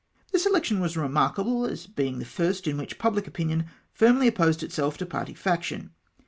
This 0.31 0.47
election 0.47 0.79
was 0.79 0.97
remarkable 0.97 1.63
as 1.63 1.85
being 1.85 2.17
the 2.17 2.25
first 2.25 2.65
in 2.65 2.75
which 2.75 2.97
pubhc 2.97 3.27
opinion 3.27 3.67
firmly 3.93 4.27
opposed 4.27 4.63
itself 4.63 4.97
to 4.97 5.05
party 5.05 5.35
faction. 5.35 5.91